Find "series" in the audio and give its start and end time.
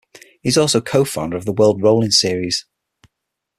2.09-2.65